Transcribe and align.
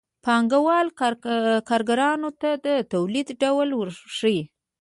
پانګوال 0.23 0.87
کارګرانو 1.69 2.29
ته 2.41 2.49
د 2.65 2.67
تولید 2.93 3.27
ډول 3.41 3.69
ورښيي 3.75 4.41